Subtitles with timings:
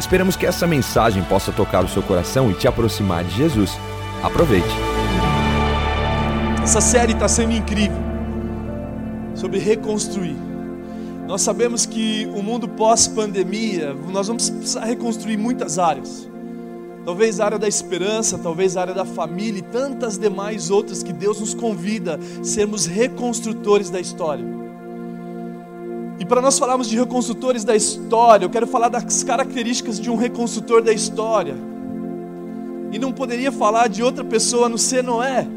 [0.00, 3.70] Esperamos que essa mensagem possa tocar o seu coração e te aproximar de Jesus.
[4.22, 4.66] Aproveite.
[6.62, 7.98] Essa série está sendo incrível
[9.34, 10.36] sobre reconstruir.
[11.28, 16.26] Nós sabemos que o mundo pós-pandemia, nós vamos precisar reconstruir muitas áreas.
[17.04, 21.12] Talvez a área da esperança, talvez a área da família e tantas demais outras que
[21.12, 24.69] Deus nos convida a sermos reconstrutores da história.
[26.20, 30.16] E para nós falarmos de reconstrutores da história, eu quero falar das características de um
[30.16, 31.56] reconstrutor da história.
[32.92, 35.48] E não poderia falar de outra pessoa a não ser Noé.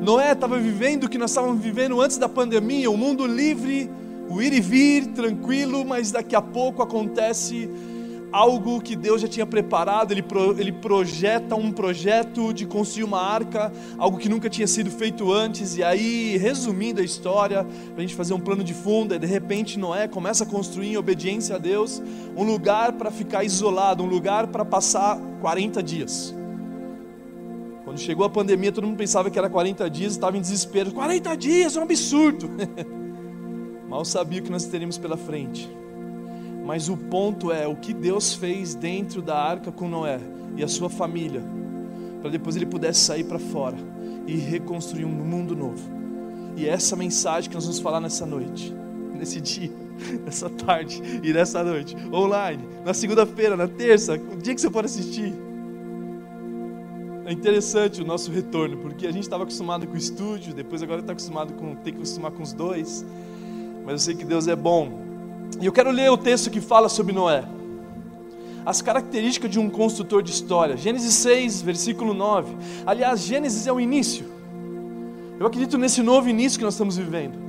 [0.00, 3.90] Noé estava vivendo o que nós estávamos vivendo antes da pandemia, um mundo livre,
[4.30, 7.68] o ir e vir, tranquilo, mas daqui a pouco acontece
[8.34, 13.22] algo que Deus já tinha preparado, ele, pro, ele projeta um projeto de construir uma
[13.22, 18.00] arca, algo que nunca tinha sido feito antes, e aí, resumindo a história, para a
[18.00, 21.58] gente fazer um plano de fundo, de repente Noé começa a construir em obediência a
[21.58, 22.02] Deus
[22.36, 26.34] um lugar para ficar isolado, um lugar para passar 40 dias.
[27.84, 30.90] Quando chegou a pandemia, todo mundo pensava que era 40 dias, estava em desespero.
[30.90, 32.50] 40 dias, é um absurdo.
[33.88, 35.83] Mal sabia o que nós teríamos pela frente.
[36.64, 40.18] Mas o ponto é o que Deus fez dentro da arca com Noé
[40.56, 41.42] e a sua família,
[42.22, 43.76] para depois ele pudesse sair para fora
[44.26, 45.82] e reconstruir um mundo novo.
[46.56, 48.74] E é essa mensagem que nós vamos falar nessa noite,
[49.14, 49.70] nesse dia,
[50.24, 54.86] nessa tarde e nessa noite, online, na segunda-feira, na terça, o dia que você for
[54.86, 55.34] assistir.
[57.26, 61.00] É interessante o nosso retorno, porque a gente estava acostumado com o estúdio, depois agora
[61.00, 63.04] está acostumado com ter que acostumar com os dois.
[63.84, 65.03] Mas eu sei que Deus é bom
[65.60, 67.44] e eu quero ler o texto que fala sobre Noé.
[68.66, 70.76] As características de um construtor de história.
[70.76, 72.56] Gênesis 6, versículo 9.
[72.86, 74.26] Aliás, Gênesis é o início.
[75.38, 77.44] Eu acredito nesse novo início que nós estamos vivendo.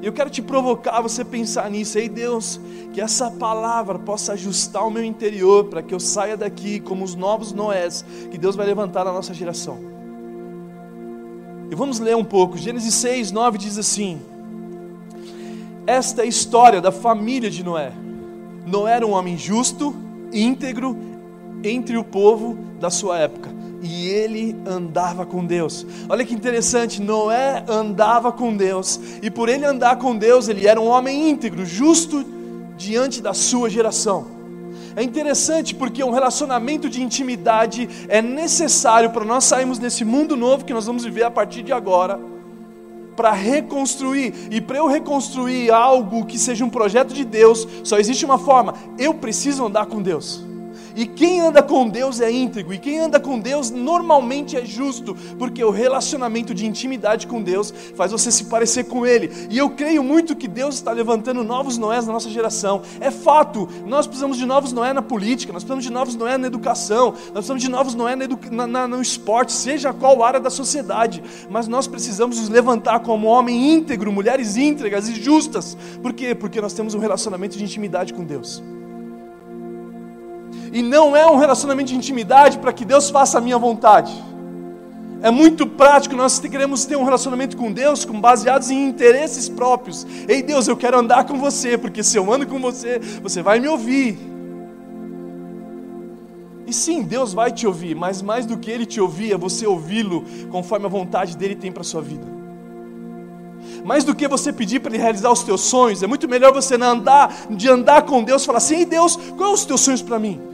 [0.00, 1.98] E eu quero te provocar você pensar nisso.
[1.98, 2.60] Ei, Deus,
[2.92, 7.14] que essa palavra possa ajustar o meu interior para que eu saia daqui como os
[7.14, 9.78] novos Noés que Deus vai levantar na nossa geração.
[11.70, 12.56] E vamos ler um pouco.
[12.56, 14.20] Gênesis 6, 9 diz assim:
[15.86, 17.92] esta é a história da família de Noé.
[18.66, 19.94] Noé era um homem justo,
[20.32, 20.96] íntegro
[21.62, 23.50] entre o povo da sua época.
[23.82, 25.86] E ele andava com Deus.
[26.08, 30.80] Olha que interessante, Noé andava com Deus, e por ele andar com Deus, ele era
[30.80, 32.24] um homem íntegro, justo
[32.76, 34.26] diante da sua geração.
[34.96, 40.64] É interessante porque um relacionamento de intimidade é necessário para nós sairmos desse mundo novo
[40.64, 42.33] que nós vamos viver a partir de agora
[43.16, 44.34] para reconstruir.
[44.50, 48.74] E para eu reconstruir algo que seja um projeto de Deus, só existe uma forma:
[48.98, 50.53] eu preciso andar com Deus.
[50.94, 55.16] E quem anda com Deus é íntegro, e quem anda com Deus normalmente é justo,
[55.38, 59.30] porque o relacionamento de intimidade com Deus faz você se parecer com Ele.
[59.50, 62.82] E eu creio muito que Deus está levantando novos Noés na nossa geração.
[63.00, 66.46] É fato, nós precisamos de novos Noé na política, nós precisamos de novos Noé na
[66.46, 68.14] educação, nós precisamos de novos Noé
[68.50, 73.26] na, na, no esporte, seja qual área da sociedade, mas nós precisamos nos levantar como
[73.26, 75.76] homem íntegro, mulheres íntegras e justas.
[76.00, 76.34] Por quê?
[76.34, 78.62] Porque nós temos um relacionamento de intimidade com Deus.
[80.74, 84.12] E não é um relacionamento de intimidade para que Deus faça a minha vontade.
[85.22, 90.04] É muito prático, nós queremos ter um relacionamento com Deus com baseados em interesses próprios.
[90.26, 93.60] Ei Deus, eu quero andar com você, porque se eu ando com você, você vai
[93.60, 94.18] me ouvir.
[96.66, 99.64] E sim, Deus vai te ouvir, mas mais do que Ele te ouvir, é você
[99.68, 102.26] ouvi-lo conforme a vontade dele tem para a sua vida.
[103.84, 106.74] Mais do que você pedir para Ele realizar os teus sonhos, é muito melhor você
[106.74, 110.53] andar, de andar com Deus, falar assim: Ei Deus, quais os teus sonhos para mim?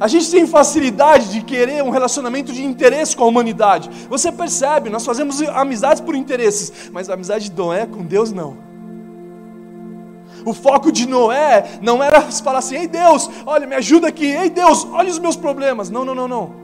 [0.00, 3.90] A gente tem facilidade de querer um relacionamento de interesse com a humanidade.
[4.08, 8.56] Você percebe, nós fazemos amizades por interesses, mas a amizade de Noé com Deus não.
[10.42, 14.48] O foco de Noé não era falar assim: ei Deus, olha, me ajuda aqui, ei
[14.48, 15.90] Deus, olha os meus problemas.
[15.90, 16.60] Não, não, não, não.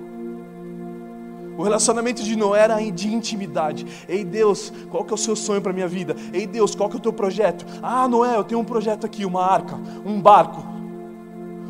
[1.59, 3.87] O relacionamento de Noé era de intimidade.
[4.09, 6.17] Ei Deus, qual que é o seu sonho para minha vida?
[6.33, 7.67] Ei Deus, qual que é o teu projeto?
[7.83, 10.76] Ah, Noé, eu tenho um projeto aqui, uma arca, um barco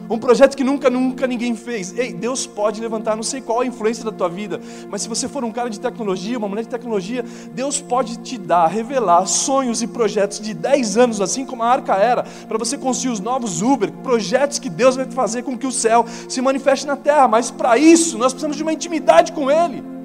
[0.08, 1.96] Um projeto que nunca, nunca ninguém fez.
[1.96, 5.28] Ei, Deus pode levantar, não sei qual a influência da tua vida, mas se você
[5.28, 9.82] for um cara de tecnologia, uma mulher de tecnologia, Deus pode te dar, revelar sonhos
[9.82, 13.62] e projetos de 10 anos, assim como a arca era, para você construir os novos
[13.62, 17.26] Uber, projetos que Deus vai fazer com que o céu se manifeste na terra.
[17.26, 19.95] Mas para isso, nós precisamos de uma intimidade com Ele.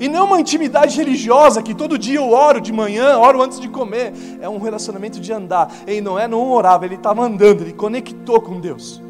[0.00, 3.68] E não uma intimidade religiosa que todo dia eu oro de manhã, oro antes de
[3.68, 4.12] comer.
[4.40, 5.72] É um relacionamento de andar.
[5.86, 9.02] E Noé não orava, ele estava andando, ele conectou com Deus.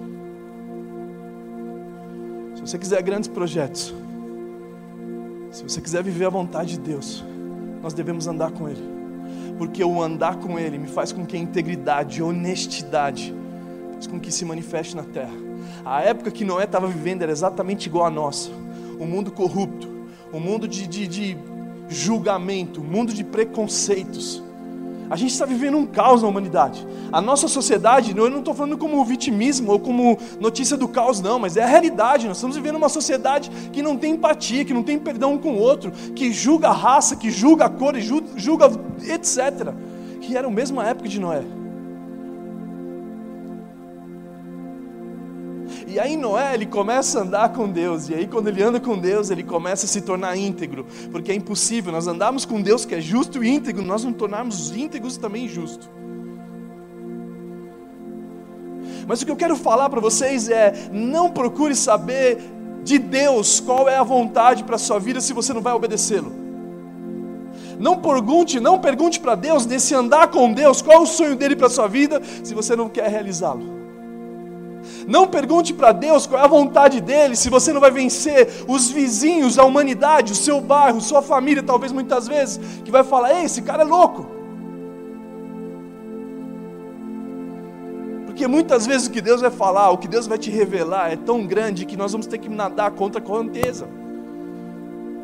[2.55, 3.95] Se você quiser grandes projetos,
[5.51, 7.25] se você quiser viver a vontade de Deus,
[7.83, 8.83] nós devemos andar com Ele.
[9.59, 13.35] Porque o andar com Ele me faz com que a integridade, a honestidade,
[13.95, 15.35] faz com que se manifeste na terra.
[15.85, 18.51] A época que Noé estava vivendo era exatamente igual a nossa.
[19.01, 19.89] Um mundo corrupto,
[20.33, 21.39] um mundo de, de, de
[21.89, 24.43] julgamento, um mundo de preconceitos.
[25.11, 26.87] A gente está vivendo um caos na humanidade.
[27.11, 31.37] A nossa sociedade, eu não estou falando como vitimismo ou como notícia do caos, não,
[31.37, 32.29] mas é a realidade.
[32.29, 35.55] Nós estamos vivendo uma sociedade que não tem empatia, que não tem perdão um com
[35.55, 37.95] o outro, que julga a raça, que julga a cor,
[38.37, 38.71] julga
[39.03, 39.75] etc.
[40.21, 41.43] Que era a mesma época de Noé.
[45.91, 48.97] E aí Noé, ele começa a andar com Deus, e aí quando ele anda com
[48.97, 52.95] Deus, ele começa a se tornar íntegro, porque é impossível nós andarmos com Deus que
[52.95, 55.91] é justo e íntegro, nós não tornarmos íntegros também justo.
[59.05, 62.39] Mas o que eu quero falar para vocês é: não procure saber
[62.85, 66.33] de Deus qual é a vontade para a sua vida se você não vai obedecê-lo.
[67.81, 71.57] Não pergunte, não pergunte para Deus nesse andar com Deus qual é o sonho dele
[71.57, 73.80] para a sua vida se você não quer realizá-lo.
[75.07, 78.91] Não pergunte para Deus qual é a vontade dele, se você não vai vencer os
[78.91, 83.45] vizinhos, a humanidade, o seu bairro, sua família, talvez muitas vezes, que vai falar: Ei,
[83.45, 84.27] esse cara é louco.
[88.27, 91.17] Porque muitas vezes o que Deus vai falar, o que Deus vai te revelar é
[91.17, 93.87] tão grande que nós vamos ter que nadar contra a correnteza.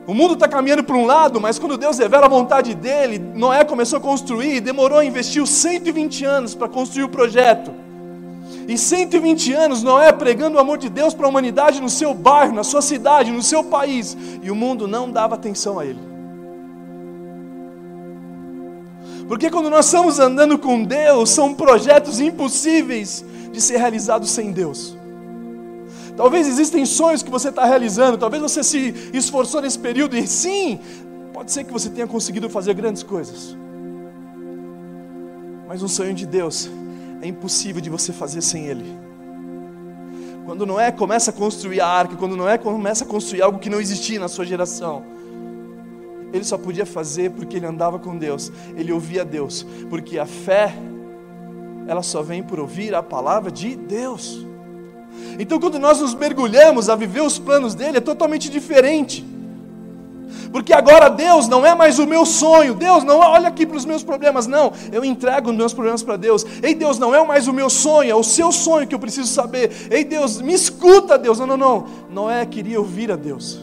[0.06, 3.64] O mundo está caminhando para um lado, mas quando Deus revela a vontade dele, Noé
[3.64, 7.85] começou a construir, demorou a investir 120 anos para construir o projeto.
[8.68, 12.52] E 120 anos Noé pregando o amor de Deus para a humanidade no seu bairro,
[12.52, 16.00] na sua cidade, no seu país, e o mundo não dava atenção a ele.
[19.28, 24.96] Porque quando nós estamos andando com Deus, são projetos impossíveis de ser realizados sem Deus.
[26.16, 30.80] Talvez existem sonhos que você está realizando, talvez você se esforçou nesse período, e sim,
[31.32, 33.56] pode ser que você tenha conseguido fazer grandes coisas.
[35.68, 36.70] Mas um sonho de Deus
[37.20, 38.84] é impossível de você fazer sem Ele.
[40.44, 43.80] Quando Noé começa a construir a arca, quando Noé começa a construir algo que não
[43.80, 45.02] existia na sua geração,
[46.32, 50.74] ele só podia fazer porque ele andava com Deus, ele ouvia Deus, porque a fé,
[51.86, 54.46] ela só vem por ouvir a palavra de Deus.
[55.38, 59.24] Então, quando nós nos mergulhamos a viver os planos dele, é totalmente diferente.
[60.52, 62.74] Porque agora Deus não é mais o meu sonho.
[62.74, 64.72] Deus não olha aqui para os meus problemas, não.
[64.92, 66.44] Eu entrego os meus problemas para Deus.
[66.62, 69.28] Ei, Deus, não é mais o meu sonho, é o seu sonho que eu preciso
[69.28, 69.70] saber.
[69.90, 71.38] Ei, Deus, me escuta, Deus.
[71.38, 71.86] Não, não, não.
[72.10, 73.60] Noé queria ouvir a Deus.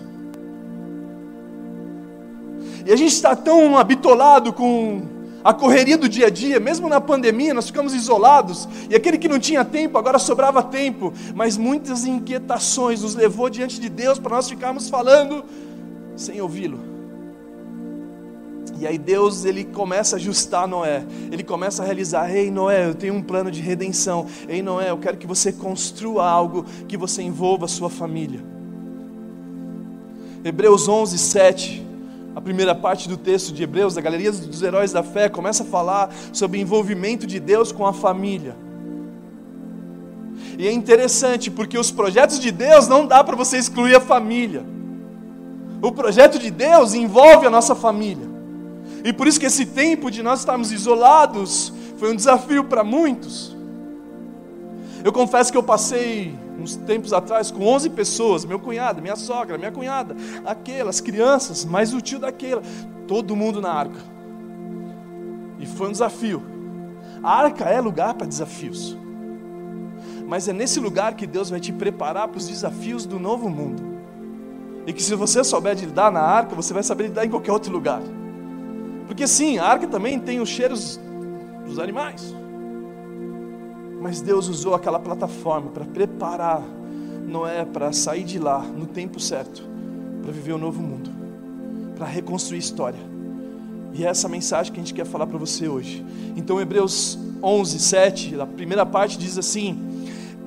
[2.85, 5.01] E a gente está tão habitolado com
[5.43, 9.27] a correria do dia a dia, mesmo na pandemia, nós ficamos isolados, e aquele que
[9.27, 14.37] não tinha tempo, agora sobrava tempo, mas muitas inquietações nos levou diante de Deus para
[14.37, 15.43] nós ficarmos falando
[16.15, 16.79] sem ouvi-lo.
[18.79, 21.05] E aí Deus ele começa a ajustar Noé.
[21.31, 24.25] Ele começa a realizar: "Ei Noé, eu tenho um plano de redenção.
[24.47, 28.43] Ei Noé, eu quero que você construa algo que você envolva a sua família."
[30.43, 31.87] Hebreus 11, 7,
[32.35, 35.65] a primeira parte do texto de Hebreus, da Galeria dos Heróis da Fé, começa a
[35.65, 38.55] falar sobre o envolvimento de Deus com a família.
[40.57, 44.72] E é interessante porque os projetos de Deus não dá para você excluir a família.
[45.83, 48.25] O projeto de Deus envolve a nossa família.
[49.03, 53.53] E por isso que esse tempo de nós estarmos isolados foi um desafio para muitos.
[55.03, 59.57] Eu confesso que eu passei uns tempos atrás com 11 pessoas, meu cunhado, minha sogra,
[59.57, 62.61] minha cunhada, aquelas crianças, mais o tio daquela,
[63.05, 63.99] todo mundo na arca.
[65.59, 66.41] E foi um desafio.
[67.21, 68.97] A arca é lugar para desafios.
[70.25, 73.92] Mas é nesse lugar que Deus vai te preparar para os desafios do novo mundo.
[74.85, 77.51] E que se você souber de lidar na arca, você vai saber lidar em qualquer
[77.51, 78.01] outro lugar.
[79.07, 80.99] Porque sim, a arca também tem os cheiros
[81.65, 82.35] dos animais.
[84.01, 86.61] Mas Deus usou aquela plataforma para preparar
[87.27, 89.63] Noé para sair de lá no tempo certo,
[90.21, 91.09] para viver o um novo mundo,
[91.95, 92.99] para reconstruir história.
[93.93, 96.05] E é essa mensagem que a gente quer falar para você hoje.
[96.35, 99.92] Então, Hebreus 11, 7, a primeira parte diz assim: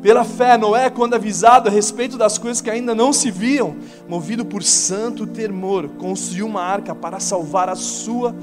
[0.03, 3.76] Pela fé, Noé, quando avisado a respeito das coisas que ainda não se viam,
[4.09, 8.35] movido por santo temor, construiu uma arca para salvar a sua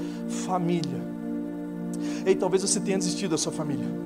[0.45, 1.01] família.
[2.25, 4.02] Ei, talvez você tenha desistido da sua família.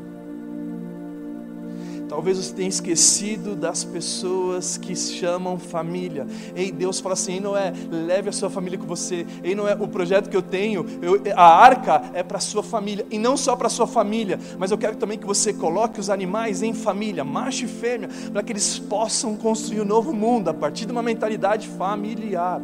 [2.07, 6.25] Talvez você tenha esquecido das pessoas que chamam família.
[6.55, 9.25] Ei, Deus fala assim: Ei, Noé, leve a sua família com você.
[9.43, 13.05] Ei, Noé, o projeto que eu tenho, eu, a arca é para a sua família.
[13.11, 16.09] E não só para a sua família, mas eu quero também que você coloque os
[16.09, 20.53] animais em família, macho e fêmea, para que eles possam construir um novo mundo a
[20.53, 22.61] partir de uma mentalidade familiar.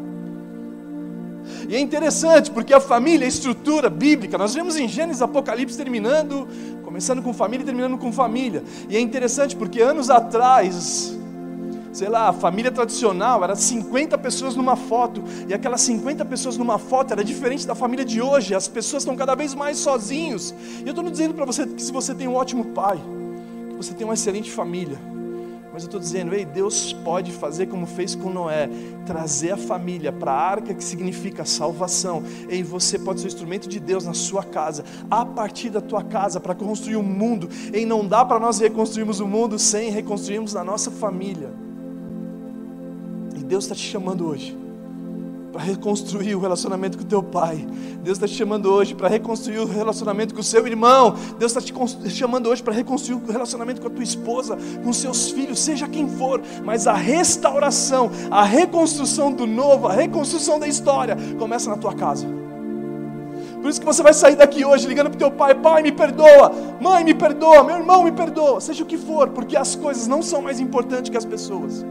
[1.68, 6.48] E é interessante porque a família, a estrutura bíblica, nós vemos em Gênesis Apocalipse terminando,
[6.84, 8.64] começando com família e terminando com família.
[8.90, 11.18] E é interessante porque anos atrás,
[11.92, 16.78] sei lá, a família tradicional era 50 pessoas numa foto, e aquelas 50 pessoas numa
[16.78, 20.54] foto era diferente da família de hoje, as pessoas estão cada vez mais sozinhos.
[20.80, 23.00] E eu estou dizendo para você que se você tem um ótimo pai,
[23.70, 25.00] que você tem uma excelente família,
[25.74, 28.70] mas eu estou dizendo, ei, Deus pode fazer como fez com Noé,
[29.08, 32.22] trazer a família para a arca que significa salvação.
[32.48, 36.04] Ei, você pode ser o instrumento de Deus na sua casa, a partir da tua
[36.04, 37.50] casa, para construir o um mundo.
[37.74, 41.50] Ei, não dá para nós reconstruirmos o mundo sem reconstruirmos a nossa família.
[43.36, 44.63] E Deus está te chamando hoje
[45.54, 47.68] para reconstruir o relacionamento com teu pai.
[48.02, 51.14] Deus está te chamando hoje para reconstruir o relacionamento com o seu irmão.
[51.38, 55.30] Deus está te chamando hoje para reconstruir o relacionamento com a tua esposa, com seus
[55.30, 56.42] filhos, seja quem for.
[56.66, 62.26] Mas a restauração, a reconstrução do novo, a reconstrução da história começa na tua casa.
[63.62, 65.92] Por isso que você vai sair daqui hoje ligando para o teu pai: Pai, me
[65.92, 70.08] perdoa, mãe, me perdoa, meu irmão, me perdoa, seja o que for, porque as coisas
[70.08, 71.86] não são mais importantes que as pessoas.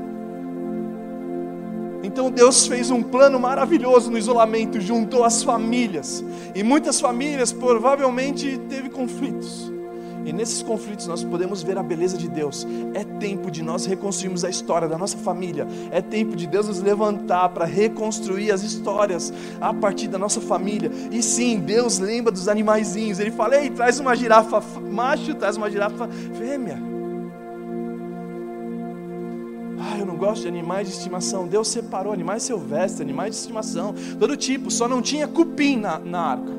[2.13, 6.23] Então Deus fez um plano maravilhoso no isolamento, juntou as famílias.
[6.55, 9.73] E muitas famílias provavelmente teve conflitos.
[10.27, 12.67] E nesses conflitos nós podemos ver a beleza de Deus.
[12.93, 15.67] É tempo de nós reconstruirmos a história da nossa família.
[15.91, 20.91] É tempo de Deus nos levantar para reconstruir as histórias a partir da nossa família.
[21.11, 23.21] E sim, Deus lembra dos animaizinhos.
[23.21, 26.07] Ele fala: "Ei, traz uma girafa macho, traz uma girafa
[26.39, 27.02] fêmea".
[30.13, 31.49] Não gosto de animais de estimação.
[31.49, 36.21] Deus separou animais silvestres, animais de estimação, todo tipo, só não tinha cupim na, na
[36.21, 36.53] arca.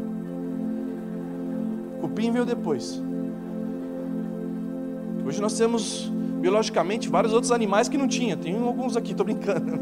[2.01, 3.01] Cupim veio depois.
[5.25, 8.35] Hoje nós temos biologicamente vários outros animais que não tinha.
[8.35, 9.79] Tem alguns aqui, estou brincando.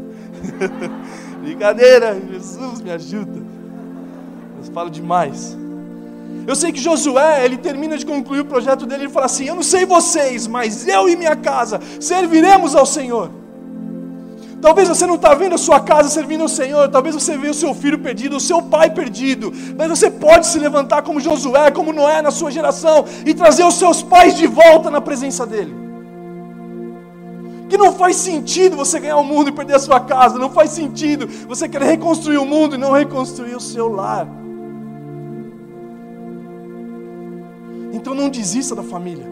[1.42, 3.42] Brincadeira, Jesus me ajuda.
[4.58, 5.56] Eu falo demais.
[6.46, 9.54] Eu sei que Josué, ele termina de concluir o projeto dele, ele fala assim: Eu
[9.54, 13.41] não sei vocês, mas eu e minha casa serviremos ao Senhor.
[14.62, 17.54] Talvez você não está vendo a sua casa servindo ao Senhor, talvez você veja o
[17.54, 21.92] seu filho perdido, o seu pai perdido, mas você pode se levantar como Josué, como
[21.92, 25.74] Noé na sua geração e trazer os seus pais de volta na presença dEle.
[27.68, 30.70] Que não faz sentido você ganhar o mundo e perder a sua casa, não faz
[30.70, 34.28] sentido você querer reconstruir o mundo e não reconstruir o seu lar.
[37.92, 39.26] Então não desista da família.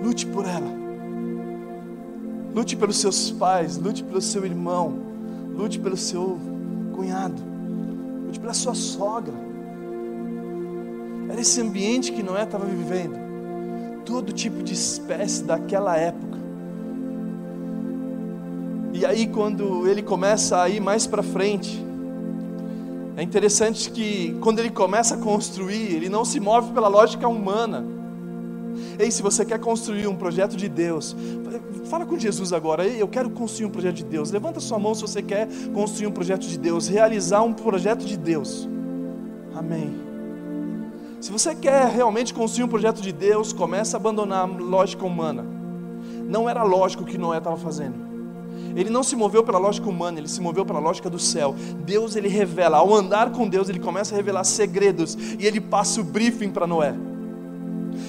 [0.00, 0.83] Lute por ela.
[2.54, 4.94] Lute pelos seus pais, lute pelo seu irmão,
[5.56, 6.38] lute pelo seu
[6.94, 7.42] cunhado,
[8.26, 9.34] lute pela sua sogra.
[11.28, 13.18] Era esse ambiente que Noé estava vivendo.
[14.04, 16.38] Todo tipo de espécie daquela época.
[18.92, 21.84] E aí, quando ele começa a ir mais para frente,
[23.16, 27.84] é interessante que quando ele começa a construir, ele não se move pela lógica humana.
[28.98, 31.16] Ei, se você quer construir um projeto de Deus,
[31.86, 32.86] fala com Jesus agora.
[32.86, 34.30] Ei, eu quero construir um projeto de Deus.
[34.30, 38.16] Levanta sua mão se você quer construir um projeto de Deus, realizar um projeto de
[38.16, 38.68] Deus.
[39.54, 39.94] Amém.
[41.20, 45.44] Se você quer realmente construir um projeto de Deus, comece a abandonar a lógica humana.
[46.28, 48.04] Não era lógico o que Noé estava fazendo.
[48.76, 51.54] Ele não se moveu pela lógica humana, ele se moveu pela lógica do céu.
[51.84, 56.00] Deus ele revela, ao andar com Deus, ele começa a revelar segredos e ele passa
[56.00, 56.94] o briefing para Noé.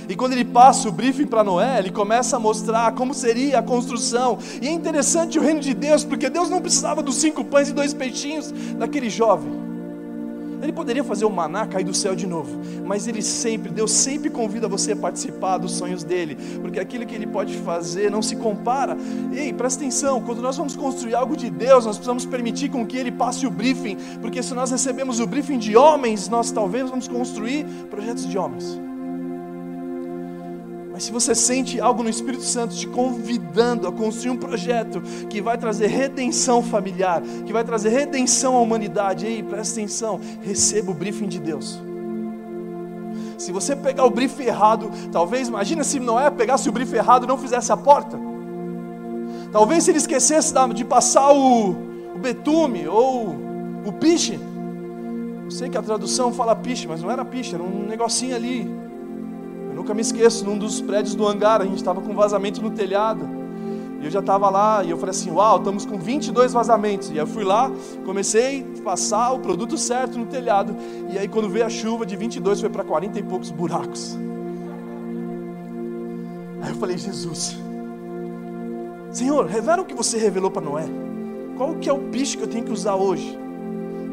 [0.08, 3.64] E quando ele passa o briefing para Noé, ele começa a mostrar como seria a
[3.64, 4.38] construção.
[4.62, 7.74] E é interessante o reino de Deus, porque Deus não precisava dos cinco pães e
[7.74, 9.66] dois peixinhos daquele jovem.
[10.62, 14.30] Ele poderia fazer o maná cair do céu de novo, mas ele sempre, Deus sempre
[14.30, 18.36] convida você a participar dos sonhos dele, porque aquilo que ele pode fazer não se
[18.36, 18.98] compara.
[19.32, 22.98] Ei, presta atenção, quando nós vamos construir algo de Deus, nós precisamos permitir com que
[22.98, 27.08] ele passe o briefing, porque se nós recebemos o briefing de homens, nós talvez vamos
[27.08, 28.85] construir projetos de homens.
[30.96, 35.42] Mas se você sente algo no Espírito Santo te convidando a construir um projeto que
[35.42, 40.94] vai trazer redenção familiar, que vai trazer redenção à humanidade, ei, presta atenção, receba o
[40.94, 41.78] briefing de Deus.
[43.38, 47.28] Se você pegar o briefing errado, talvez, imagina se Noé pegasse o briefing errado e
[47.28, 48.18] não fizesse a porta.
[49.52, 53.36] Talvez se ele esquecesse de passar o, o betume ou
[53.86, 54.40] o piche.
[55.44, 58.85] Eu sei que a tradução fala piche, mas não era piche, era um negocinho ali.
[59.76, 62.72] Eu nunca me esqueço, num dos prédios do hangar, a gente estava com vazamento no
[62.72, 63.28] telhado.
[64.00, 67.10] E eu já estava lá e eu falei assim: Uau, estamos com 22 vazamentos.
[67.10, 67.70] E aí eu fui lá,
[68.06, 70.74] comecei a passar o produto certo no telhado.
[71.12, 74.18] E aí, quando veio a chuva, de 22 foi para 40 e poucos buracos.
[76.62, 77.58] Aí eu falei: Jesus,
[79.12, 80.86] Senhor, revela o que você revelou para Noé.
[81.58, 83.38] Qual que é o bicho que eu tenho que usar hoje?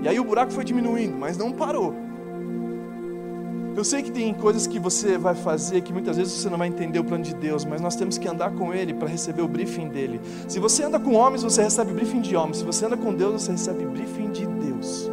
[0.03, 1.95] E aí o buraco foi diminuindo, mas não parou.
[3.75, 6.69] Eu sei que tem coisas que você vai fazer que muitas vezes você não vai
[6.69, 9.49] entender o plano de Deus, mas nós temos que andar com Ele para receber o
[9.49, 10.21] briefing dele.
[10.47, 12.59] Se você anda com homens, você recebe briefing de homens.
[12.59, 15.11] Se você anda com Deus, você recebe briefing de Deus.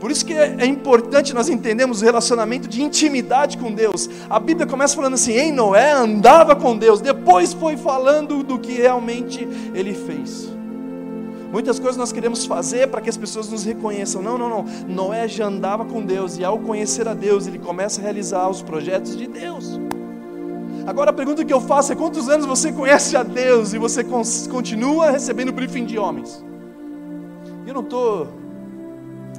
[0.00, 4.10] Por isso que é, é importante nós entendermos o relacionamento de intimidade com Deus.
[4.28, 8.72] A Bíblia começa falando assim: em Noé andava com Deus, depois foi falando do que
[8.72, 10.57] realmente ele fez.
[11.50, 14.22] Muitas coisas nós queremos fazer para que as pessoas nos reconheçam.
[14.22, 14.64] Não, não, não.
[14.86, 18.62] Noé já andava com Deus e ao conhecer a Deus, ele começa a realizar os
[18.62, 19.80] projetos de Deus.
[20.86, 24.04] Agora a pergunta que eu faço é: quantos anos você conhece a Deus e você
[24.50, 26.44] continua recebendo briefing de homens?
[27.66, 28.26] Eu não estou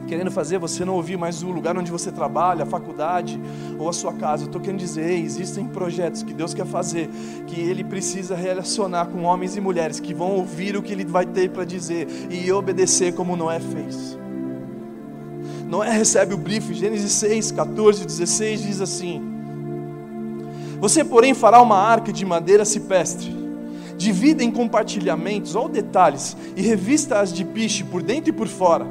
[0.10, 3.40] querendo fazer você não ouvir mais o lugar onde você trabalha, a faculdade
[3.78, 4.44] ou a sua casa.
[4.44, 7.08] Eu estou querendo dizer, existem projetos que Deus quer fazer,
[7.46, 11.28] que Ele precisa relacionar com homens e mulheres que vão ouvir o que Ele vai
[11.28, 14.18] ter para dizer e obedecer como Noé fez.
[15.68, 19.22] Noé recebe o briefing, Gênesis 6, 14, 16 diz assim:
[20.80, 23.38] Você, porém, fará uma arca de madeira cipestre
[23.96, 28.88] divida em compartilhamentos, ou detalhes, e revista-as de piche por dentro e por fora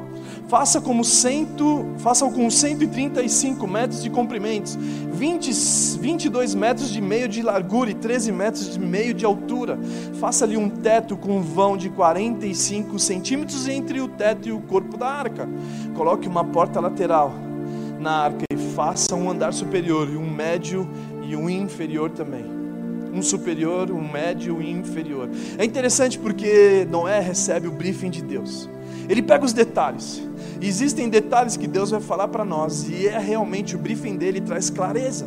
[0.49, 4.71] faça como cento, faça com 135 metros de comprimento,
[5.13, 5.51] 20,
[5.99, 9.77] 22 metros de meio de largura e 13 metros de meio de altura.
[10.19, 14.97] Faça-lhe um teto com um vão de 45 centímetros entre o teto e o corpo
[14.97, 15.47] da arca.
[15.95, 17.31] Coloque uma porta lateral
[17.99, 20.89] na arca e faça um andar superior um médio
[21.21, 22.57] e um inferior também
[23.11, 25.27] um superior, um médio e um inferior.
[25.57, 28.69] É interessante porque Noé recebe o briefing de Deus.
[29.09, 30.21] Ele pega os detalhes.
[30.61, 34.69] Existem detalhes que Deus vai falar para nós e é realmente o briefing dele traz
[34.69, 35.25] clareza.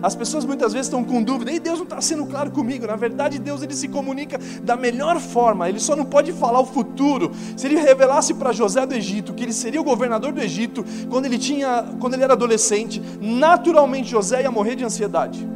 [0.00, 2.86] As pessoas muitas vezes estão com dúvida, e Deus não está sendo claro comigo.
[2.86, 5.68] Na verdade, Deus ele se comunica da melhor forma.
[5.68, 7.30] Ele só não pode falar o futuro.
[7.56, 11.26] Se ele revelasse para José do Egito que ele seria o governador do Egito quando
[11.26, 15.46] ele tinha, quando ele era adolescente, naturalmente José ia morrer de ansiedade.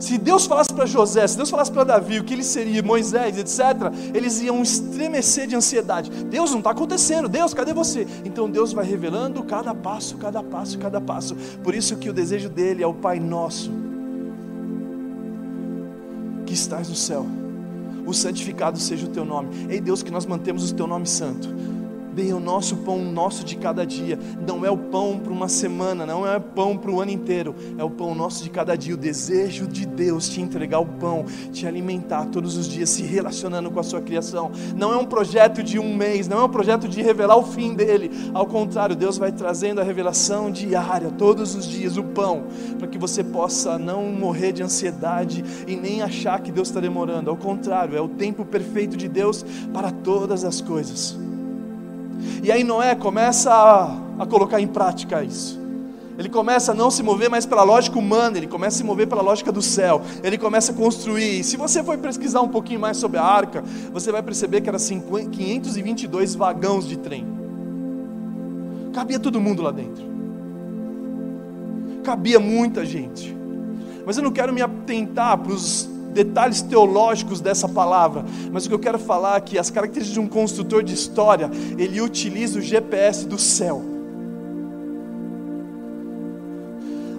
[0.00, 3.36] Se Deus falasse para José, se Deus falasse para Davi o que ele seria, Moisés,
[3.36, 6.10] etc., eles iam estremecer de ansiedade.
[6.24, 8.06] Deus não está acontecendo, Deus, cadê você?
[8.24, 11.36] Então Deus vai revelando cada passo, cada passo, cada passo.
[11.62, 13.70] Por isso que o desejo dele é o Pai Nosso,
[16.46, 17.26] que estás no céu.
[18.06, 19.50] O santificado seja o teu nome.
[19.68, 21.46] Ei Deus, que nós mantemos o teu nome santo
[22.14, 24.18] Dê o nosso pão nosso de cada dia.
[24.46, 27.54] Não é o pão para uma semana, não é o pão para o ano inteiro.
[27.78, 28.94] É o pão nosso de cada dia.
[28.94, 33.70] O desejo de Deus te entregar o pão, te alimentar todos os dias, se relacionando
[33.70, 34.50] com a sua criação.
[34.76, 37.74] Não é um projeto de um mês, não é um projeto de revelar o fim
[37.74, 38.10] dele.
[38.34, 42.44] Ao contrário, Deus vai trazendo a revelação diária, todos os dias, o pão,
[42.78, 47.30] para que você possa não morrer de ansiedade e nem achar que Deus está demorando.
[47.30, 51.29] Ao contrário, é o tempo perfeito de Deus para todas as coisas.
[52.42, 55.60] E aí Noé começa a, a colocar em prática isso.
[56.18, 59.06] Ele começa a não se mover mais pela lógica humana, ele começa a se mover
[59.06, 60.02] pela lógica do céu.
[60.22, 61.42] Ele começa a construir.
[61.42, 64.78] Se você for pesquisar um pouquinho mais sobre a arca, você vai perceber que era
[64.78, 67.26] 522 vagões de trem.
[68.92, 70.04] Cabia todo mundo lá dentro.
[72.04, 73.34] Cabia muita gente.
[74.04, 78.74] Mas eu não quero me atentar para os detalhes teológicos dessa palavra, mas o que
[78.74, 83.26] eu quero falar aqui, as características de um construtor de história, ele utiliza o GPS
[83.26, 83.82] do céu.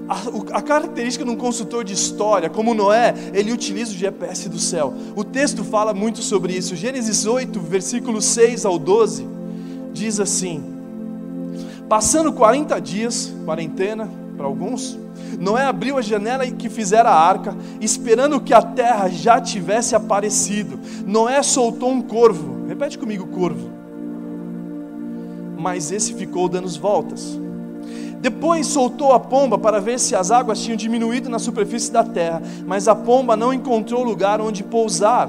[0.07, 4.59] A, a, característica de um consultor de história, como Noé, ele utiliza o GPS do
[4.59, 4.93] céu.
[5.15, 6.75] O texto fala muito sobre isso.
[6.75, 9.25] Gênesis 8, versículos 6 ao 12,
[9.93, 10.61] diz assim:
[11.87, 14.99] Passando 40 dias, quarentena para alguns,
[15.39, 20.79] Noé abriu a janela que fizera a arca, esperando que a terra já tivesse aparecido.
[21.05, 22.67] Noé soltou um corvo.
[22.67, 23.69] Repete comigo, corvo.
[25.57, 27.39] Mas esse ficou dando voltas.
[28.19, 32.41] Depois soltou a pomba para ver se as águas tinham diminuído na superfície da terra,
[32.67, 35.27] mas a pomba não encontrou lugar onde pousar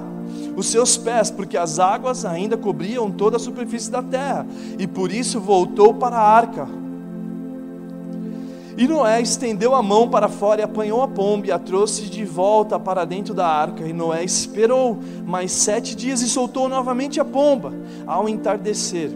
[0.54, 4.46] os seus pés, porque as águas ainda cobriam toda a superfície da terra,
[4.78, 6.68] e por isso voltou para a arca
[8.82, 12.24] E Noé estendeu a mão para fora e apanhou a pomba e a trouxe de
[12.24, 13.86] volta para dentro da arca.
[13.86, 17.72] E Noé esperou mais sete dias e soltou novamente a pomba.
[18.04, 19.12] Ao entardecer,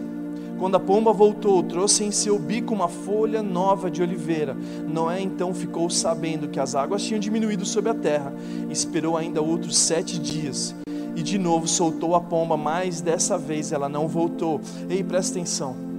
[0.57, 4.55] quando a pomba voltou, trouxe em seu bico uma folha nova de oliveira.
[4.87, 8.33] Noé então ficou sabendo que as águas tinham diminuído sobre a terra.
[8.69, 10.73] Esperou ainda outros sete dias.
[11.13, 14.61] E de novo soltou a pomba, mas dessa vez ela não voltou.
[14.89, 15.96] Ei, presta atenção.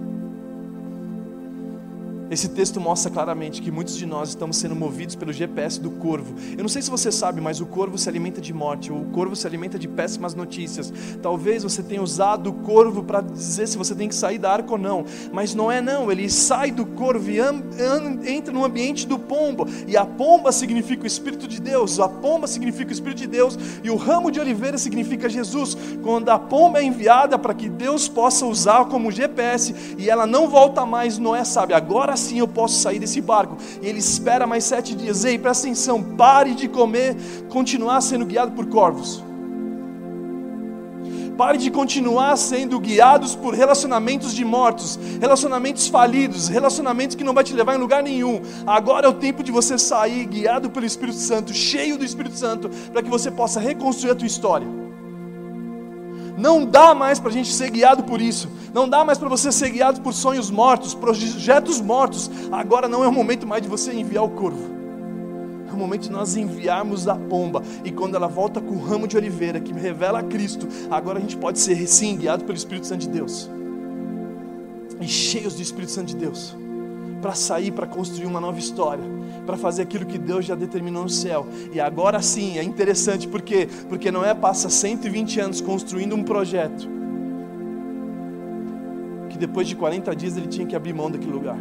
[2.31, 6.35] Esse texto mostra claramente que muitos de nós estamos sendo movidos pelo GPS do corvo.
[6.53, 9.35] Eu não sei se você sabe, mas o corvo se alimenta de morte, o corvo
[9.35, 10.93] se alimenta de péssimas notícias.
[11.23, 14.73] Talvez você tenha usado o corvo para dizer se você tem que sair da arca
[14.73, 16.11] ou não, mas não é não.
[16.13, 21.07] Ele sai do corvo e entra no ambiente do pombo, e a pomba significa o
[21.07, 24.77] Espírito de Deus, a pomba significa o Espírito de Deus, e o ramo de oliveira
[24.77, 25.77] significa Jesus.
[26.03, 30.49] Quando a pomba é enviada para que Deus possa usar como GPS e ela não
[30.49, 33.57] volta mais, Noé sabe, agora assim eu posso sair desse barco.
[33.81, 35.25] E ele espera mais sete dias.
[35.25, 37.17] Ei, presta atenção, pare de comer,
[37.49, 39.23] continuar sendo guiado por corvos.
[41.39, 47.45] Pare de continuar sendo guiados por relacionamentos de mortos, relacionamentos falidos, relacionamentos que não vai
[47.45, 48.43] te levar em lugar nenhum.
[48.67, 52.69] Agora é o tempo de você sair guiado pelo Espírito Santo, cheio do Espírito Santo,
[52.93, 54.88] para que você possa reconstruir a tua história.
[56.39, 58.49] Não dá mais para a gente ser guiado por isso.
[58.73, 62.31] Não dá mais para você ser guiado por sonhos mortos, projetos mortos.
[62.53, 64.79] Agora não é o momento mais de você enviar o corvo.
[65.69, 67.63] É o momento de nós enviarmos a pomba.
[67.85, 71.21] E quando ela volta com o ramo de oliveira que revela a Cristo, agora a
[71.21, 73.51] gente pode ser sim guiado pelo Espírito Santo de Deus.
[75.01, 76.57] E cheios do Espírito Santo de Deus.
[77.21, 81.09] Para sair, para construir uma nova história para fazer aquilo que Deus já determinou no
[81.09, 81.47] céu.
[81.73, 86.87] E agora sim, é interessante porque porque Noé passa 120 anos construindo um projeto
[89.31, 91.59] que depois de 40 dias ele tinha que abrir mão daquele lugar.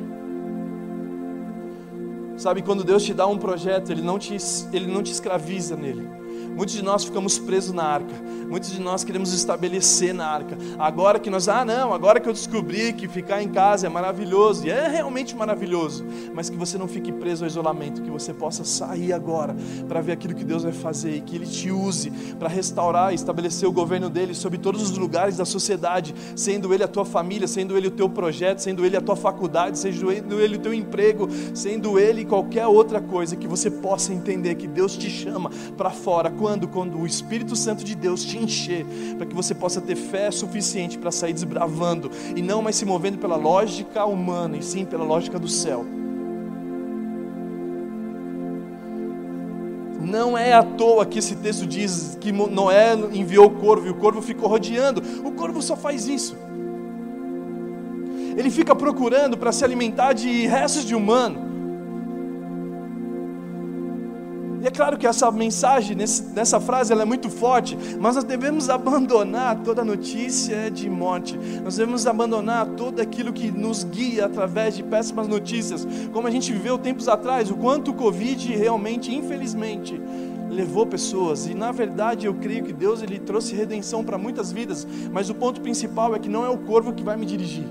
[2.36, 4.36] Sabe, quando Deus te dá um projeto, ele não te,
[4.74, 6.08] ele não te escraviza nele.
[6.56, 8.14] Muitos de nós ficamos presos na arca.
[8.50, 10.58] Muitos de nós queremos estabelecer na arca.
[10.80, 14.66] Agora que nós, ah, não, agora que eu descobri que ficar em casa é maravilhoso,
[14.66, 18.64] e é realmente maravilhoso, mas que você não fique preso ao isolamento, que você possa
[18.64, 19.56] sair agora
[19.88, 23.16] para ver aquilo que Deus vai fazer e que Ele te use para restaurar e
[23.16, 27.48] estabelecer o governo dele sobre todos os lugares da sociedade, sendo Ele a tua família,
[27.48, 31.28] sendo Ele o teu projeto, sendo Ele a tua faculdade, sendo Ele o teu emprego,
[31.54, 36.30] sendo Ele qualquer outra coisa, que você possa entender que Deus te chama para fora
[36.38, 36.68] quando?
[36.68, 38.86] Quando o Espírito Santo de Deus te encher,
[39.18, 43.18] para que você possa ter fé suficiente para sair desbravando e não mais se movendo
[43.18, 45.86] pela lógica humana, e sim pela lógica do céu.
[50.00, 53.96] Não é à toa que esse texto diz que Noé enviou o corvo e o
[53.96, 55.04] corvo ficou rodeando.
[55.26, 56.38] O corvo só faz isso.
[58.38, 61.47] Ele fica procurando para se alimentar de restos de humano.
[64.62, 68.70] E é claro que essa mensagem, nessa frase, ela é muito forte, mas nós devemos
[68.70, 74.84] abandonar toda notícia de morte, nós devemos abandonar todo aquilo que nos guia através de
[74.84, 80.02] péssimas notícias, como a gente viveu tempos atrás, o quanto o Covid realmente, infelizmente,
[80.50, 81.46] levou pessoas.
[81.46, 85.36] E na verdade eu creio que Deus ele trouxe redenção para muitas vidas, mas o
[85.36, 87.66] ponto principal é que não é o corvo que vai me dirigir.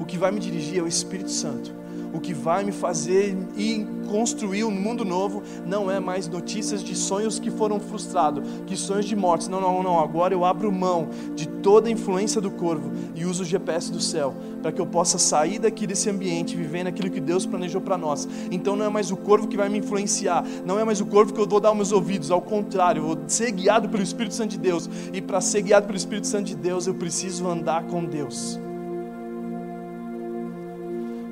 [0.00, 1.83] O que vai me dirigir é o Espírito Santo
[2.14, 6.94] o que vai me fazer e construir um mundo novo não é mais notícias de
[6.94, 9.48] sonhos que foram frustrados, que sonhos de mortes.
[9.48, 9.98] Não, não, não.
[9.98, 14.00] Agora eu abro mão de toda a influência do corvo e uso o GPS do
[14.00, 17.98] céu para que eu possa sair daqui desse ambiente, vivendo aquilo que Deus planejou para
[17.98, 18.28] nós.
[18.50, 21.34] Então não é mais o corvo que vai me influenciar, não é mais o corvo
[21.34, 22.30] que eu vou dar meus ouvidos.
[22.30, 24.88] Ao contrário, eu vou ser guiado pelo Espírito Santo de Deus.
[25.12, 28.58] E para ser guiado pelo Espírito Santo de Deus, eu preciso andar com Deus.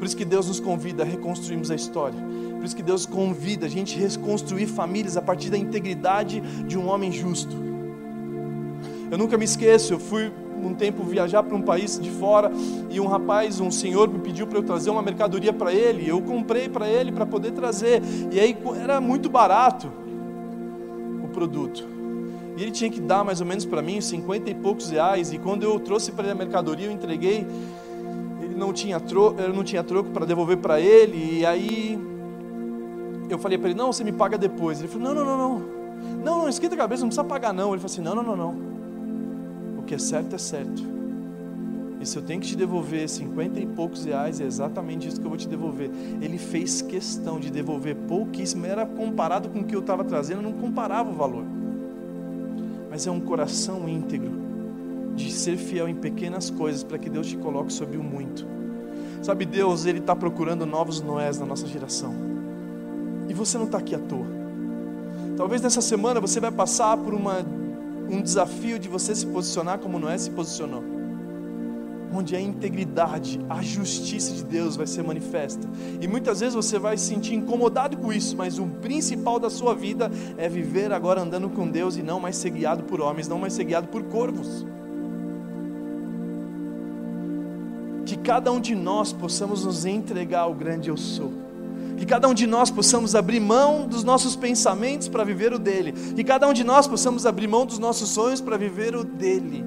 [0.02, 2.18] Por isso que Deus nos convida a reconstruirmos a história.
[2.56, 6.76] Por isso que Deus convida a gente a reconstruir famílias a partir da integridade de
[6.76, 7.54] um homem justo.
[9.08, 12.50] Eu nunca me esqueço, eu fui um tempo viajar para um país de fora
[12.90, 16.08] e um rapaz, um senhor me pediu para eu trazer uma mercadoria para ele.
[16.08, 18.02] Eu comprei para ele para poder trazer.
[18.32, 19.88] E aí era muito barato
[21.22, 21.86] o produto.
[22.56, 25.32] E ele tinha que dar mais ou menos para mim 50 e poucos reais.
[25.32, 27.46] E quando eu trouxe para ele a mercadoria, eu entreguei
[28.62, 31.98] não tinha troco, eu não tinha troco para devolver para ele, e aí
[33.28, 34.78] eu falei para ele, não, você me paga depois.
[34.78, 35.72] Ele falou, não, não, não, não.
[36.24, 37.70] Não, não, esquenta a cabeça, não precisa pagar não.
[37.70, 39.78] Ele falou assim, não, não, não, não.
[39.78, 40.82] O que é certo é certo.
[42.00, 45.26] E se eu tenho que te devolver cinquenta e poucos reais, é exatamente isso que
[45.26, 45.90] eu vou te devolver.
[46.20, 50.52] Ele fez questão de devolver pouquíssimo, era comparado com o que eu estava trazendo, não
[50.52, 51.44] comparava o valor.
[52.90, 54.41] Mas é um coração íntegro
[55.14, 58.46] de ser fiel em pequenas coisas para que Deus te coloque sobre o muito.
[59.22, 62.14] Sabe, Deus, Ele está procurando novos Noés na nossa geração.
[63.28, 64.26] E você não está aqui à toa.
[65.36, 67.38] Talvez nessa semana você vai passar por uma,
[68.10, 70.82] um desafio de você se posicionar como Noé se posicionou
[72.12, 75.66] onde a integridade, a justiça de Deus vai ser manifesta.
[76.00, 79.74] E muitas vezes você vai se sentir incomodado com isso, mas o principal da sua
[79.74, 83.38] vida é viver agora andando com Deus e não mais ser guiado por homens, não
[83.38, 84.66] mais ser guiado por corvos.
[88.12, 91.32] Que cada um de nós possamos nos entregar ao grande eu sou.
[91.96, 95.92] Que cada um de nós possamos abrir mão dos nossos pensamentos para viver o dele.
[95.92, 99.64] Que cada um de nós possamos abrir mão dos nossos sonhos para viver o dele.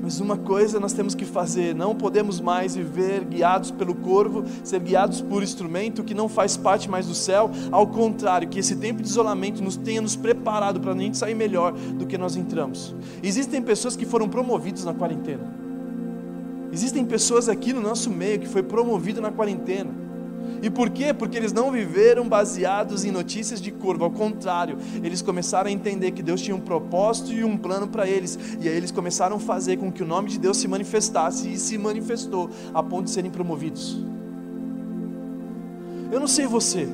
[0.00, 4.78] Mas uma coisa nós temos que fazer: não podemos mais viver guiados pelo corvo, ser
[4.78, 7.50] guiados por instrumento que não faz parte mais do céu.
[7.72, 11.34] Ao contrário, que esse tempo de isolamento nos tenha nos preparado para a gente sair
[11.34, 12.94] melhor do que nós entramos.
[13.20, 15.59] Existem pessoas que foram promovidas na quarentena.
[16.72, 19.90] Existem pessoas aqui no nosso meio que foi promovido na quarentena.
[20.62, 21.14] E por quê?
[21.14, 26.10] Porque eles não viveram baseados em notícias de curva, ao contrário, eles começaram a entender
[26.10, 29.40] que Deus tinha um propósito e um plano para eles, e aí eles começaram a
[29.40, 33.10] fazer com que o nome de Deus se manifestasse e se manifestou a ponto de
[33.10, 33.98] serem promovidos.
[36.12, 36.86] Eu não sei você,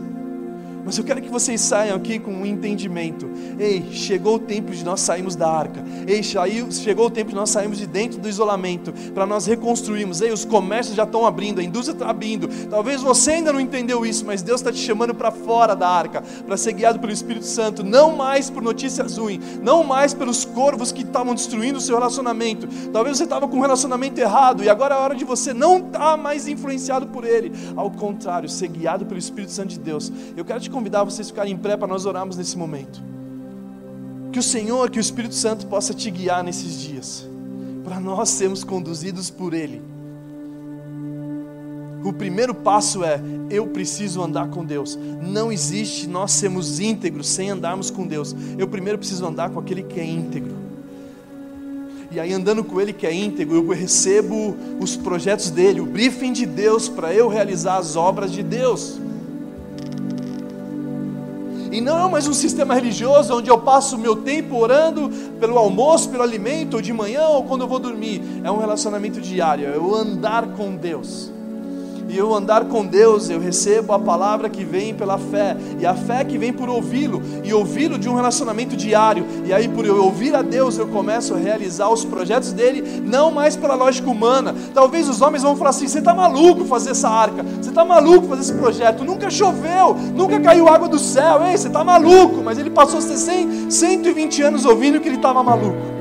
[0.86, 3.28] mas eu quero que vocês saiam aqui com um entendimento.
[3.58, 5.84] Ei, chegou o tempo de nós sairmos da arca.
[6.06, 10.20] Ei, chegou o tempo de nós sairmos de dentro do isolamento, para nós reconstruirmos.
[10.20, 12.48] Ei, os comércios já estão abrindo, a indústria está abrindo.
[12.70, 16.22] Talvez você ainda não entendeu isso, mas Deus está te chamando para fora da arca,
[16.46, 20.92] para ser guiado pelo Espírito Santo, não mais por notícias ruins, não mais pelos corvos
[20.92, 22.68] que estavam destruindo o seu relacionamento.
[22.92, 25.78] Talvez você estava com um relacionamento errado e agora é a hora de você não
[25.78, 27.50] estar tá mais influenciado por ele.
[27.74, 30.12] Ao contrário, ser guiado pelo Espírito Santo de Deus.
[30.36, 33.00] Eu quero te convidar vocês a ficarem em pé para nós orarmos nesse momento.
[34.30, 37.26] Que o Senhor, que o Espírito Santo possa te guiar nesses dias,
[37.82, 39.80] para nós sermos conduzidos por Ele.
[42.04, 44.98] O primeiro passo é: eu preciso andar com Deus.
[45.22, 48.36] Não existe nós sermos íntegros sem andarmos com Deus.
[48.58, 50.54] Eu primeiro preciso andar com aquele que é íntegro.
[52.10, 56.34] E aí, andando com Ele que é íntegro, eu recebo os projetos dele, o briefing
[56.34, 59.00] de Deus para eu realizar as obras de Deus.
[61.76, 65.58] E não é mais um sistema religioso onde eu passo o meu tempo orando pelo
[65.58, 68.22] almoço, pelo alimento, ou de manhã, ou quando eu vou dormir.
[68.42, 71.35] É um relacionamento diário, é eu andar com Deus
[72.08, 75.94] e eu andar com Deus, eu recebo a palavra que vem pela fé, e a
[75.94, 80.02] fé que vem por ouvi-lo, e ouvi-lo de um relacionamento diário, e aí por eu
[80.02, 84.54] ouvir a Deus, eu começo a realizar os projetos dele, não mais pela lógica humana.
[84.72, 88.28] Talvez os homens vão falar assim: você está maluco fazer essa arca, você está maluco
[88.28, 92.58] fazer esse projeto, nunca choveu, nunca caiu água do céu, ei, você está maluco, mas
[92.58, 95.95] ele passou 100, 120 anos ouvindo que ele estava maluco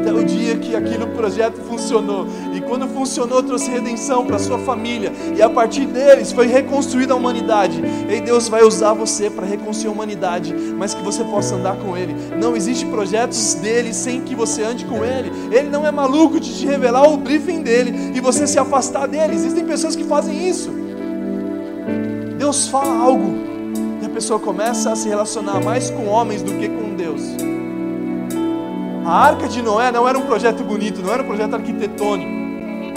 [0.00, 2.26] até o dia que aquele projeto funcionou.
[2.54, 5.12] E quando funcionou, trouxe redenção para sua família.
[5.36, 7.80] E a partir deles foi reconstruída a humanidade.
[8.08, 11.96] E Deus vai usar você para reconstruir a humanidade, mas que você possa andar com
[11.96, 12.14] Ele.
[12.40, 15.30] Não existe projetos dele sem que você ande com Ele.
[15.52, 19.34] Ele não é maluco de te revelar o briefing dele e você se afastar dele.
[19.34, 20.70] Existem pessoas que fazem isso.
[22.38, 23.34] Deus fala algo
[24.02, 27.59] e a pessoa começa a se relacionar mais com homens do que com Deus.
[29.10, 32.30] A arca de Noé não era um projeto bonito, não era um projeto arquitetônico.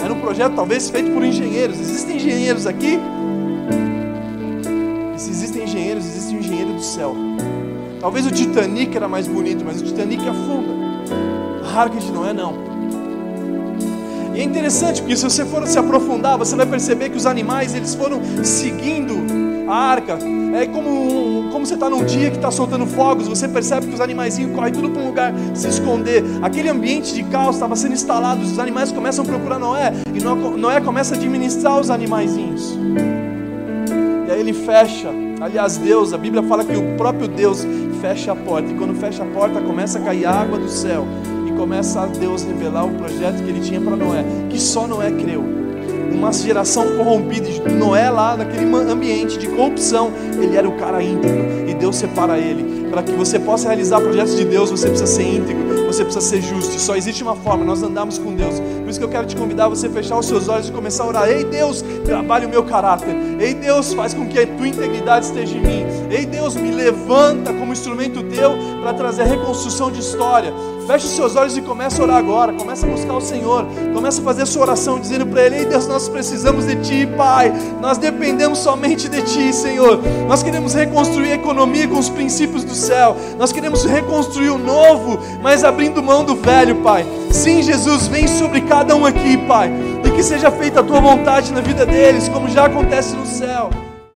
[0.00, 1.80] Era um projeto talvez feito por engenheiros.
[1.80, 3.00] Existem engenheiros aqui?
[5.12, 7.16] E se existem engenheiros, existe um engenheiro do céu.
[8.00, 10.70] Talvez o Titanic era mais bonito, mas o Titanic afunda.
[11.64, 12.54] A arca de Noé não.
[14.36, 17.74] E é interessante porque se você for se aprofundar, você vai perceber que os animais
[17.74, 20.18] eles foram seguindo a arca.
[20.54, 24.00] É como, como você está num dia que está soltando fogos, você percebe que os
[24.00, 26.22] animaizinhos correm tudo para um lugar se esconder.
[26.42, 30.80] Aquele ambiente de caos estava sendo instalado, os animais começam a procurar Noé, e Noé
[30.80, 32.76] começa a administrar os animaizinhos.
[34.28, 35.10] E aí ele fecha.
[35.40, 37.66] Aliás, Deus, a Bíblia fala que o próprio Deus
[38.00, 38.70] fecha a porta.
[38.70, 41.04] E quando fecha a porta, começa a cair água do céu.
[41.46, 45.10] E começa a Deus revelar o projeto que ele tinha para Noé, que só Noé
[45.10, 45.63] creu
[46.12, 51.74] uma geração corrompida, Noé lá naquele ambiente de corrupção, ele era o cara íntegro e
[51.74, 52.84] Deus separa ele.
[52.90, 56.40] Para que você possa realizar projetos de Deus, você precisa ser íntegro, você precisa ser
[56.40, 56.76] justo.
[56.76, 58.60] E só existe uma forma, nós andamos com Deus.
[58.60, 61.02] Por isso que eu quero te convidar a você fechar os seus olhos e começar
[61.02, 61.28] a orar.
[61.28, 63.12] Ei Deus, trabalhe o meu caráter.
[63.40, 65.84] Ei Deus, faz com que a tua integridade esteja em mim.
[66.08, 70.54] Ei Deus, me levanta como instrumento teu para trazer reconstrução de história.
[70.86, 72.52] Feche os seus olhos e comece a orar agora.
[72.52, 73.66] Começa a buscar o Senhor.
[73.94, 77.06] Começa a fazer a sua oração dizendo para Ele: Ei Deus, nós precisamos de Ti,
[77.16, 77.52] Pai.
[77.80, 80.00] Nós dependemos somente de Ti, Senhor.
[80.28, 83.16] Nós queremos reconstruir a economia com os princípios do céu.
[83.38, 87.06] Nós queremos reconstruir o novo, mas abrindo mão do velho, Pai.
[87.30, 89.72] Sim, Jesus, vem sobre cada um aqui, Pai.
[90.04, 93.70] E que seja feita a Tua vontade na vida deles, como já acontece no céu.